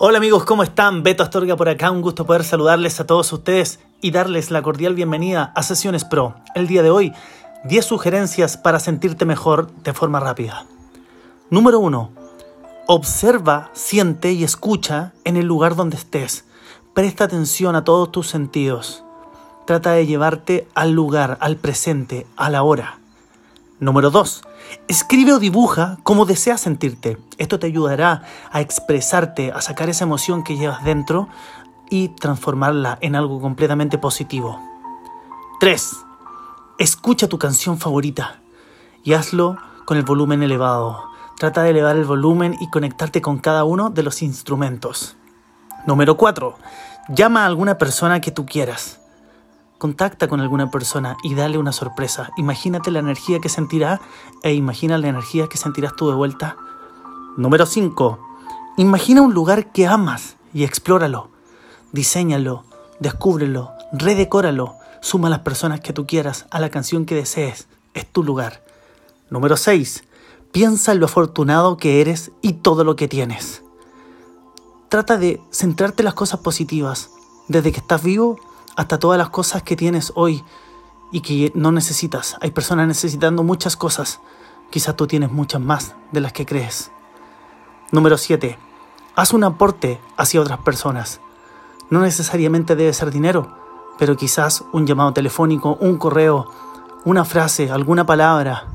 [0.00, 1.02] Hola amigos, ¿cómo están?
[1.02, 4.94] Beto Astorga por acá, un gusto poder saludarles a todos ustedes y darles la cordial
[4.94, 6.36] bienvenida a Sesiones Pro.
[6.54, 7.12] El día de hoy,
[7.64, 10.66] 10 sugerencias para sentirte mejor de forma rápida.
[11.50, 12.12] Número 1.
[12.86, 16.44] Observa, siente y escucha en el lugar donde estés.
[16.94, 19.02] Presta atención a todos tus sentidos.
[19.66, 23.00] Trata de llevarte al lugar, al presente, a la hora.
[23.80, 24.42] Número 2.
[24.88, 27.16] Escribe o dibuja como deseas sentirte.
[27.38, 31.28] Esto te ayudará a expresarte, a sacar esa emoción que llevas dentro
[31.88, 34.60] y transformarla en algo completamente positivo.
[35.60, 35.92] 3.
[36.78, 38.40] Escucha tu canción favorita
[39.04, 41.04] y hazlo con el volumen elevado.
[41.38, 45.16] Trata de elevar el volumen y conectarte con cada uno de los instrumentos.
[45.86, 46.56] Número 4.
[47.10, 49.00] Llama a alguna persona que tú quieras.
[49.78, 52.30] Contacta con alguna persona y dale una sorpresa.
[52.36, 54.00] Imagínate la energía que sentirá
[54.42, 56.56] e imagina la energía que sentirás tú de vuelta.
[57.36, 58.18] Número 5.
[58.78, 61.30] Imagina un lugar que amas y explóralo.
[61.92, 62.64] Diseñalo,
[62.98, 64.74] descúbrelo, redecóralo.
[65.00, 67.68] Suma las personas que tú quieras a la canción que desees.
[67.94, 68.64] Es tu lugar.
[69.30, 70.02] Número 6.
[70.50, 73.62] Piensa en lo afortunado que eres y todo lo que tienes.
[74.88, 77.10] Trata de centrarte en las cosas positivas.
[77.46, 78.40] Desde que estás vivo
[78.78, 80.44] hasta todas las cosas que tienes hoy
[81.10, 82.36] y que no necesitas.
[82.40, 84.20] Hay personas necesitando muchas cosas.
[84.70, 86.92] Quizás tú tienes muchas más de las que crees.
[87.90, 88.56] Número 7.
[89.16, 91.20] Haz un aporte hacia otras personas.
[91.90, 93.52] No necesariamente debe ser dinero,
[93.98, 96.48] pero quizás un llamado telefónico, un correo,
[97.04, 98.68] una frase, alguna palabra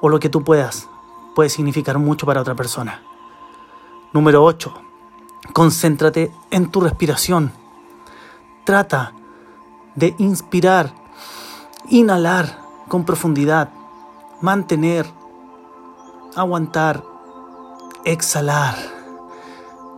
[0.00, 0.88] o lo que tú puedas
[1.36, 3.04] puede significar mucho para otra persona.
[4.12, 4.74] Número 8.
[5.52, 7.52] Concéntrate en tu respiración.
[8.64, 9.14] Trata
[9.94, 10.92] de inspirar,
[11.88, 13.68] inhalar con profundidad,
[14.40, 15.06] mantener,
[16.36, 17.02] aguantar,
[18.04, 18.76] exhalar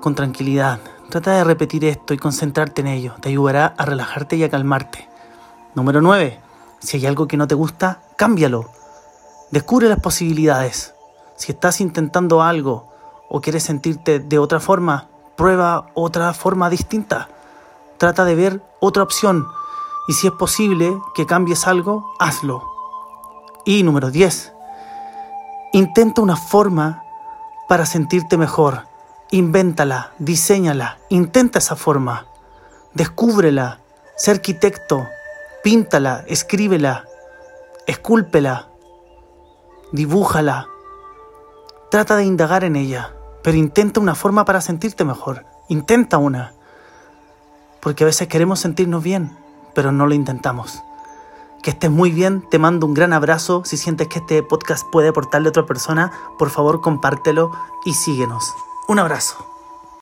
[0.00, 0.80] con tranquilidad.
[1.10, 3.14] Trata de repetir esto y concentrarte en ello.
[3.20, 5.08] Te ayudará a relajarte y a calmarte.
[5.74, 6.40] Número 9.
[6.80, 8.70] Si hay algo que no te gusta, cámbialo.
[9.50, 10.94] Descubre las posibilidades.
[11.36, 12.90] Si estás intentando algo
[13.28, 17.28] o quieres sentirte de otra forma, prueba otra forma distinta.
[17.98, 19.46] Trata de ver otra opción
[20.08, 22.64] y si es posible que cambies algo, hazlo.
[23.64, 24.52] Y número 10.
[25.72, 27.04] Intenta una forma
[27.68, 28.86] para sentirte mejor.
[29.30, 32.26] Invéntala, diseñala, intenta esa forma.
[32.92, 33.80] Descúbrela,
[34.16, 35.06] sé arquitecto,
[35.62, 37.04] píntala, escríbela,
[37.86, 38.68] escúlpela,
[39.92, 40.66] dibújala.
[41.90, 45.46] Trata de indagar en ella, pero intenta una forma para sentirte mejor.
[45.68, 46.52] Intenta una.
[47.80, 49.36] Porque a veces queremos sentirnos bien,
[49.74, 50.82] pero no lo intentamos.
[51.62, 53.62] Que estés muy bien, te mando un gran abrazo.
[53.64, 57.52] Si sientes que este podcast puede aportarle a otra persona, por favor compártelo
[57.84, 58.52] y síguenos.
[58.88, 59.51] Un abrazo.